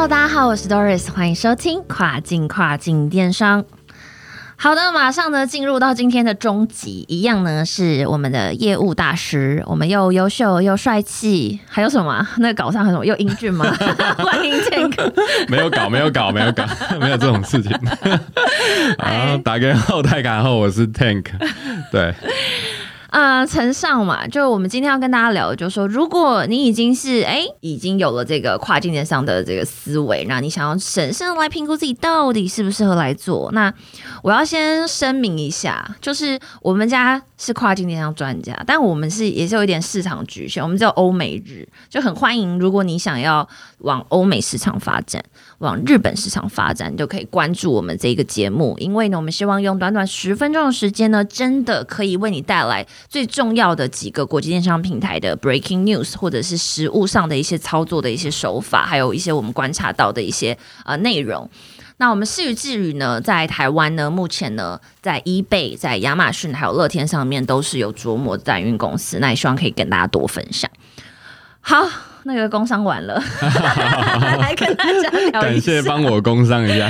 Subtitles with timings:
[0.00, 3.64] Hello，大家好，我是 Doris，欢迎收听跨境跨境电商。
[4.54, 12.30] 好的，马上呢进入到今天的终极，一样呢是我们的业务大师，我们又优秀又帅气，还有什么啊？
[12.36, 13.66] 那个稿上还有什么又英俊吗？
[14.22, 15.12] 欢迎健哥。
[15.48, 16.64] 没有搞，没有搞，没有搞，
[17.00, 17.76] 没有这种事情。
[18.98, 21.24] 啊，打给后台感后，我是 Tank，
[21.90, 22.14] 对，
[23.08, 33.72] 啊，陈上嘛，就我们今天要跟大家聊的，就是说，如果你已经是哎，已经有了这个跨境电商的这个思维，那你想要审慎来评估自己到底适不适合来做，那
[34.22, 45.24] 我要先声明一下，就是我们家是跨境电商专家，但我们是也是有一点市场局限，我们只有欧美日，就很欢迎，如果你想要往欧美市场发展。
[45.58, 61.48] 往日本市场发展，就可以关注我们这个节目，因为呢，我们希望用短短十分钟的时间呢，真的可以为你带来最重要的几个国际电商平台的 breaking news，或者是实物上的一些操作的一些手法，还有一些我们观察到的一些呃内容。
[62.00, 70.70] 那我们视宇智宇呢，在台湾呢，目前呢，在 eBay、在亚马逊还有乐天上面都是有琢磨的代运公司，那也希望可以跟大家多分享。
[71.60, 71.88] 好，
[72.28, 73.14] 那个工商完了，
[74.38, 75.40] 来跟大家聊一下。
[75.40, 76.86] 感谢帮我工商一下。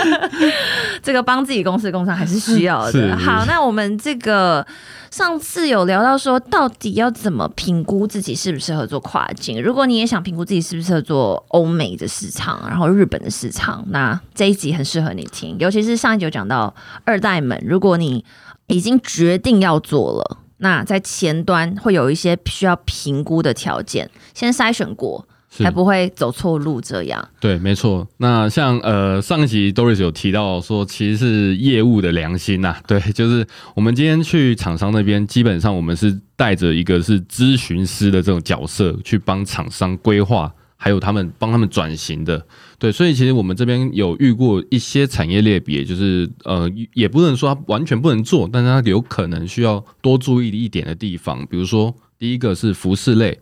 [1.02, 3.16] 这个帮自己公司工商还是需要是的。
[3.16, 4.66] 好，那我们这个
[5.10, 9.62] 上次有聊到说，到底要怎么评估自己适不适合做跨境？
[9.62, 15.56] 如果你也想评估自己适不适合做欧美的市场，然后日本的市场，那这一集很适合你听。
[15.58, 18.22] 尤其是上一集有讲到二代们，如果你
[18.66, 20.38] 已经决定要做了。
[20.58, 26.80] 那在前端会有一些需要评估的条件，先筛选过，才不会走错路。
[26.80, 28.06] 这样对，没错。
[28.18, 40.52] 那像呃上一集 Doris 有提到说，其实是业务的良心呐、 对，就是我们今天去厂商那边，基本上我们是带着一个是咨询师的这种角色，去帮厂商规划，
[40.86, 42.46] 还有他们帮他们转型的。
[42.78, 53.36] 对，所以其实我们这边有遇过一些产业类别，就是呃，也不能说它完全不能做，但是它有可能需要多注意一点的地方，比如说第一个是服饰类。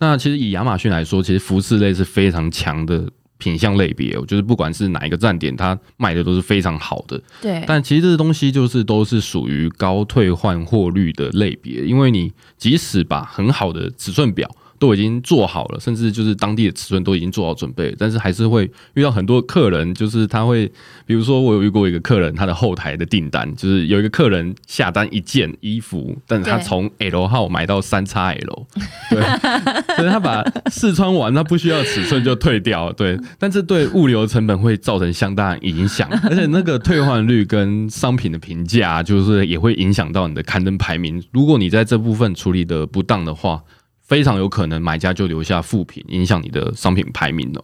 [0.00, 7.22] 那其实以亚马逊来说，其实服饰类是非常强的品相类别哦，就是不管是哪一个站点，它卖的都是非常好的。
[7.40, 20.66] 对，但其实这些东西就是都是属于高退换货率的类别，因为你即使把很好的尺寸表都已经做好了，甚至就是当地的尺寸都已经做好准备，但是还是会遇到很多客人，就是他会，
[21.06, 28.66] 比如说我有遇过一个客人，他的后台的订单就是有一个客人下单一件衣服，但是他从 L 号买到三叉 L，
[29.10, 29.20] 对，
[29.96, 41.22] 所以他把试穿完，他不需要尺寸就退掉，对，但是对物流成本会造成相当影响，而且那个退换率跟商品的评价，就是也会影响到你的刊登排名。
[41.32, 43.62] 如果你在这部分处理的不当的话，
[44.08, 47.62] 非常有可能买家就留下负评，影响你的商品排名哦。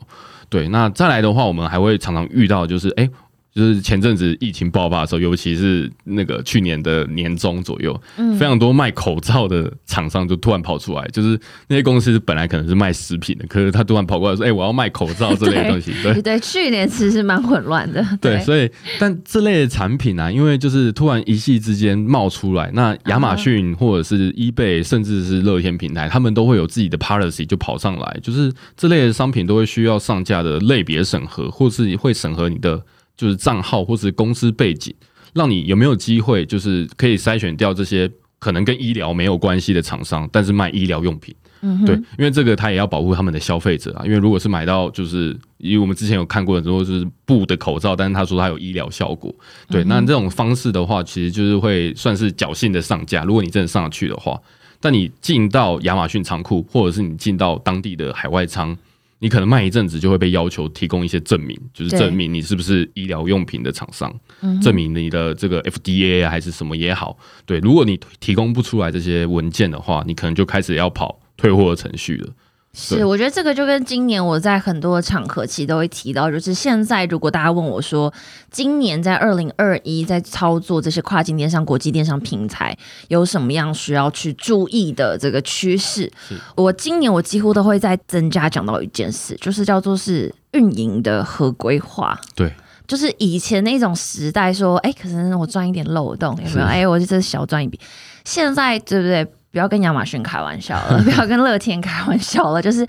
[0.48, 3.10] 对，那再来的话，我们还会常常遇到，就是哎。
[3.54, 11.38] 就是前阵子疫情爆发的时候，尤其是那个去年的年中左右，嗯非常多卖口罩的厂商就突然跑出来，就是
[11.68, 18.04] 那些公司本来可能是卖食品的，可是他突然跑过来说：“哎、我要卖口罩这类的东西。”对对对，去年其实蛮混乱的。
[18.20, 32.82] 对，所以但这类的产品啊，因为就是突然一夕之间冒出来，那亚马逊或者是 eBay 甚至是乐天平台，他们都会有自己的 policy 就跑上来，就是这类的商品都会需要上架的类别审核，或是会审核你的
[33.16, 34.94] 就是账号或是公司背景，
[35.32, 41.34] 让你有没有机会就是可以筛选掉这些可能跟医疗没有关系的厂商，但是卖医疗用品。
[41.66, 44.04] 嗯对，因为这个他也要保护他们的消费者啊。
[44.04, 49.34] 因为如果是买到就是，因为我们之前有看过很多就是布的口罩，但是他说它有医疗效果，
[49.70, 53.24] 对，那这种方式的话，其实就是会算是侥幸的上架。
[53.24, 54.38] 如果你真的上得去的话，
[54.78, 58.76] 但你进到亚马逊仓库，或者是你进到当地的海外仓。
[59.24, 64.14] 你可能卖一阵子就会被要求提供一些证明，就是证明你是不是医疗用品的厂商，
[64.60, 67.16] 证明你的这个 FDA 啊还是什么也好，
[67.46, 72.30] 对，如果你提供不出来这些文件的话，你可能就开始要跑退货的程序了。
[72.76, 78.12] 是，我觉得这个就跟今年我在很多场合其实都会提到，就是现在如果大家问我说，
[78.50, 82.76] 今年在二零二一在操作这些跨境电商、国际电商平台
[83.06, 86.10] 有什么样需要去注意的这个趋势，
[86.56, 92.20] 我今年我几乎都会在增加讲到一件事，就是叫做是运营的合规化。
[92.34, 92.52] 对，
[92.88, 96.66] 就是以前那种时代说，哎、可能我赚一点漏洞，有没有？
[96.66, 97.78] 哎、我就这小赚一笔。
[98.24, 99.24] 现在对不对？
[99.54, 102.84] 不要跟亚马逊开玩笑了， 不要跟乐天开玩笑了，就是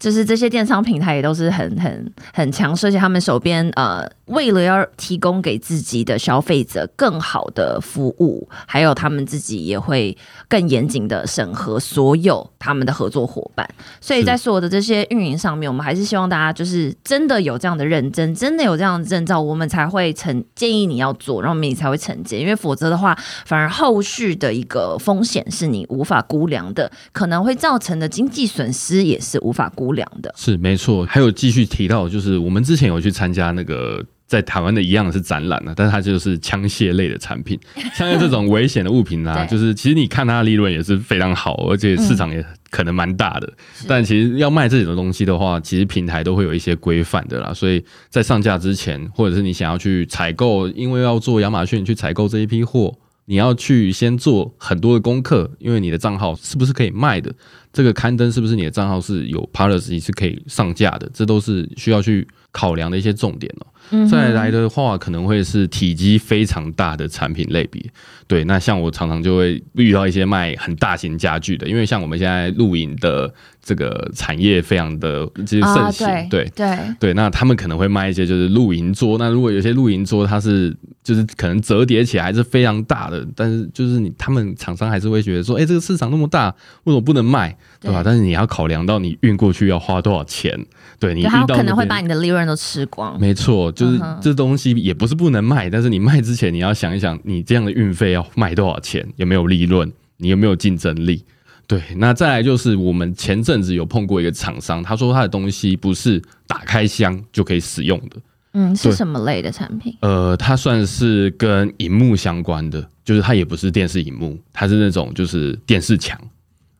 [0.00, 10.18] 就是这些电商平台也都是很很很强势，而且他们手边呃，为了要提供给自己的消费者更好的服务，还有他们自己也会
[10.48, 13.68] 更严谨的审核所有他们的合作伙伴。
[14.00, 22.40] 所以在所有的这些运营上面，我们还是希望大家就是真的有这样的认真，真的有这样的证照，我们才会承建议你要做，然后我们也才会承接。
[22.40, 23.16] 因为否则的话，
[23.46, 30.32] 反而后续的一个风险是你无法估量的，可能会造成的经济损失也是无法估量的。
[30.36, 37.58] 是没错，还有继续提到，就是我们之前有去参加那个在台湾的一样是展览呢、但是它就是枪械类的产品，
[37.94, 43.50] 像这种危险的物品啊，就是其实你看它的利润也是非常好，而且市场也可能蛮大的。
[43.86, 52.94] 但其实要卖这种东西的话，其实平台都会有一些规范的啦，所以在上架之前，或者是你想要去采购，因为要做亚马逊去采购这一批货。
[53.28, 57.30] 你要去先做很多的功课，因为你的账号是不是可以卖的，
[57.70, 63.66] 这个刊登是不是你的账号是有 policy 是可以上架的，这都是需要去考量的一些重点哦。
[64.10, 67.82] 再来的话，可能会是体积非常大的产品类别。
[68.26, 73.32] 对，那像我常常就会遇到一些卖很大型家具的，因为像我们现在露营的
[73.62, 88.02] 这个产业非常的就是盛啊，行，对对对，对，那他们可能会卖一些就是露营桌，那如果有些露营桌它是就是可能折叠起来还是非常大的，但是就是你他们厂商还是会觉得说，哎、这个市场那么大，为什么不能卖，对吧？
[88.02, 90.54] 对但是你要考量到你运过去要花多少钱，
[91.00, 93.18] 对你遇对，他可能会把你的利润都吃光。
[93.18, 101.24] 没错，就是这东西也不是不能卖，但是你卖之前你要想一想，你这样的运费要卖多少钱，有没有利润，你有没有竞争力？
[101.68, 108.16] 对，那再来就是我们前阵子有碰过一个厂商，他说他的东西不是打开箱就可以使用的，
[108.54, 109.94] 嗯，是什么类的产品？
[110.00, 116.18] 呃，它算是跟荧幕相关的，就是它也不是电视荧幕，它是那种就是电视墙。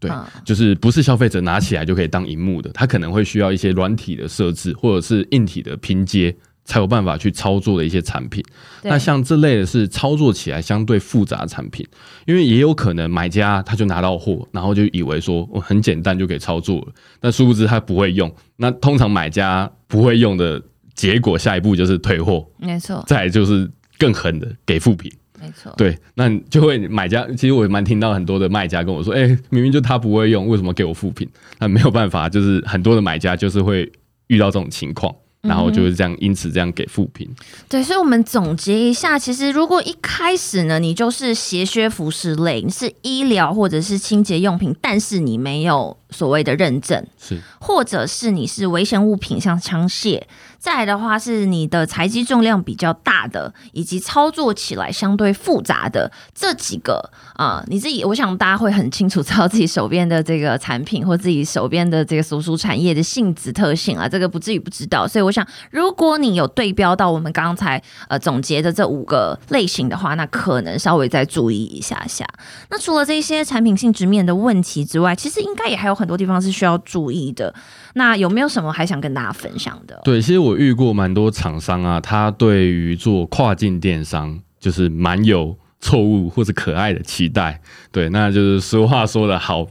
[0.00, 6.34] 对嗯，就是不是消费者拿起来就可以当荧幕的，它可能会需要一些软体的设置或者是硬体的拼接，
[6.68, 8.44] 才有办法去操作的一些产品。
[8.82, 11.84] 那像这类的是操作起来相对复杂的产品，
[12.26, 18.30] 因为也有可能买家他就拿到货，然后就以为说我很简单就可以操作了，但殊不知他不会用。
[18.56, 20.62] 那通常买家不会用的
[20.94, 23.68] 结果，下一步就是退货，没错，再就是
[23.98, 25.10] 更狠的给负评。
[25.40, 25.72] 没错。
[25.76, 31.28] 对，那就会买家，其实我也蛮听到很多的卖家跟我说，哎、明明就他不会用，为什么给我负评？
[31.58, 33.90] 那没有办法，就是很多的买家就是会
[34.26, 37.28] 遇到这种情况，然后就是这样，因此这样给负评。
[37.68, 50.22] 对，所以我们总结一下，其实如果一开始呢，你就是鞋靴服饰类，你是医疗或者是清洁用品，但是你没有所谓的认证，是或者是你是危险物品，像枪械。
[50.58, 65.06] 再来的话是你的材积重量比较大的，以及操作起来相对复杂的这几个啊、你自己我想大家会很清楚知道自己手边的这个产品或自己手边的这个所属产业的性质特性啊，这个不至于不知道。
[65.06, 72.26] 所以我想，如果你有对标到我们刚才呃总结的这五个类型的话，那可能稍微再注意一下下。
[72.70, 77.52] 那除了这些产品性质面的问题之外，其实应该也还有很多地方是需要注意的。
[77.94, 80.00] 那有没有什么还想跟大家分享的？
[80.04, 87.60] 对，其实我遇过蛮多厂商啊，他对于做跨境电商就是蛮有错误或者可爱的期待。
[87.90, 89.66] 对，那就是俗话说的好。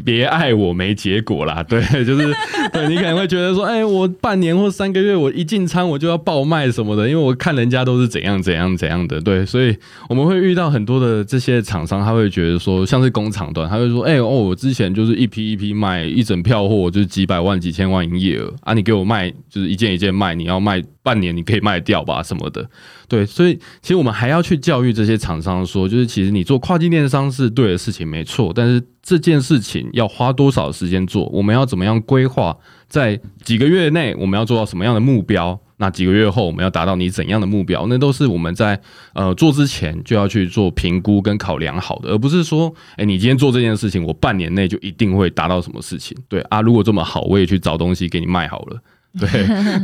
[0.00, 2.34] 别爱我没结果啦， 对，就是
[2.72, 9.76] 对你可能会觉得说，哎、我半年或三个月，我一进仓我就要爆卖什么的，因为我看人家都是怎样怎样怎样的，对，所以
[10.08, 18.52] 我们会遇到很多的这些厂商，他会觉得说，像是工厂端，他会说，哎、哦，我之前就是一批一批卖，一整票货就是几百万、几千万营业额。
[18.62, 22.68] 啊，你给我卖就是一件一件卖，你要卖半年你可以卖掉吧什么的，
[23.08, 32.56] 对，所以其实我们还要去教育这些厂商说，就是其实你做跨境电商是对的事情没错，但是这件事情要花多少时间做，我们要怎么样规划，
[32.88, 35.58] 在几个月内我们要做到什么样的目标。
[35.78, 37.86] 那几个月后我们要达到你怎样的目标？
[37.88, 38.80] 那都是我们在
[39.14, 46.16] 呃做之前就要去做评估跟考量好的，而不是说，哎、你今天做这件事情，我半年内就一定会达到什么事情。
[46.28, 48.80] 对啊，如果这么好，我也去找东西给你卖好了。
[49.20, 49.28] 对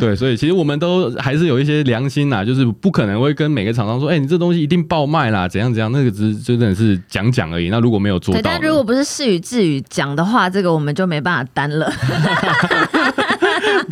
[0.01, 7.69] 对，所以其实我们都还是有一些良心呐，就是不可能会跟每个厂商说，哎、你这东西一定爆卖啦，怎样怎样，那个只是真的是讲讲而已。
[7.69, 11.93] 那如果没有做对，到，但如果不是事与至语讲的话，这个我们就没办法担了。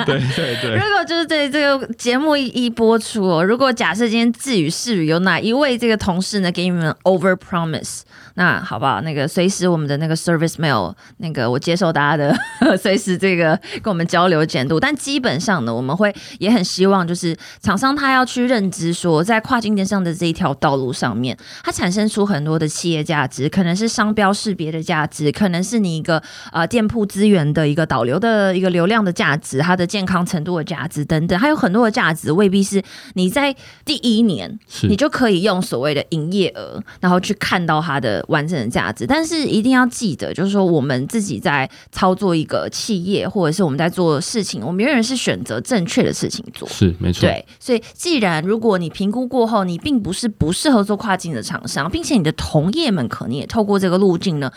[0.14, 8.00] 对对对如，果就是这这个节目一一播出哦，如果假设今天至语是语有哪一位这个同事呢给你们 over promise，
[8.34, 9.00] 那好不好？
[9.00, 12.36] 那个随时我们的那个 service mail，那个我接受大家的
[12.76, 14.78] 随时这个跟我们交流监督。
[14.78, 26.22] 但基本上呢，我们会也很希望就是厂商他要去认知说，在跨境电商的这一条道路上面，它产生出很多的企业价值，可能是商标识别的价值，可能是你一个
[26.52, 32.82] 呃店铺资源的一个导流的一个流量的价值，它的健康程度的价值等等，还有很多的价值未必是
[33.14, 39.06] 你在第一年你就可以用所谓的营业额，然后去看到它的完整的价值。
[39.06, 46.68] 但是一定要记得，就是说我们自己在操作一个企业，或者是我们在做事情，我们永远是选择正确的事情做。
[46.68, 54.52] 是没错，对，所以既然如果你评估过后，你并不是不适合做跨境的厂商，并且你的同业们可能也透过这个路径呢。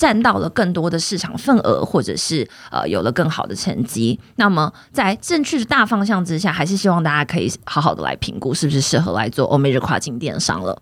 [0.00, 4.18] 占到了更多的市场份额，或者是呃有了更好的成绩。
[4.36, 10.80] 那么在正确的大方向之下，还是希望大家可以好好的来评估是不是适合来做欧美日跨境电商了。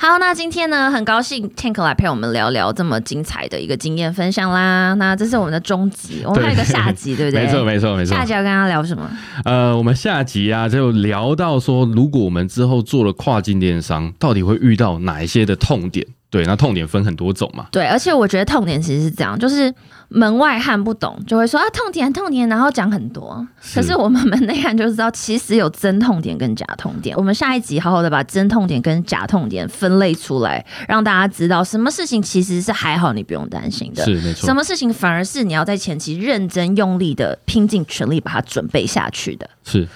[0.00, 4.94] 好，那今天呢，很高兴 Tank 来陪我们聊聊这么精彩的一个经验分享啦。
[4.94, 7.44] 那这是我们的终极，我们还有一个下集，对不对？
[7.44, 8.24] 没错没错没错下。
[8.24, 9.08] 集要跟他聊什么？
[9.44, 16.06] 呃，我们下集啊就聊到说，如果我们之后做了跨境电商，到底会遇到哪一些的痛点？
[16.34, 17.68] 对，那痛点分很多种嘛。
[17.70, 19.72] 对，而且我觉得痛点其实是这样，就是
[20.08, 23.46] 门外汉不懂，就会说啊痛点痛点，然后讲很多。
[23.72, 27.16] 可是我们门内汉就知道，其实有真痛点跟假痛点。
[27.16, 34.04] 我们下一集好好的把真痛点跟假痛点分类出来，让大家知道什么事情其实是还好，你不用担心的。
[34.04, 39.48] 是没错什，么事情反而是你要在前期认真用力的拼尽全力把它准备下去的。
[39.62, 39.86] 是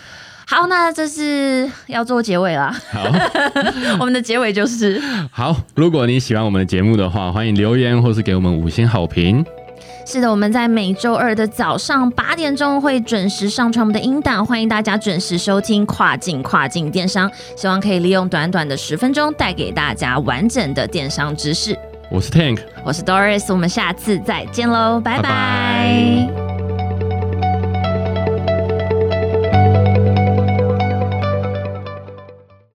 [0.51, 2.75] 好，那这是要做结尾啦。
[2.91, 3.05] 好。
[4.01, 4.99] 我们的结尾就是
[5.31, 9.45] 好，如果你喜欢我们的节目的话，欢迎留言或是给我们五星好评。
[10.07, 21.79] 是的，我们在每周二的早上八点钟会准时上传我们的音档，欢迎大家准时收听跨境跨境电商，希望可以利用短短的十分钟带给大家完整的电商知识。
[22.11, 26.48] 我是 Tank，我是 Doris，我们下次再见喽，拜拜拜拜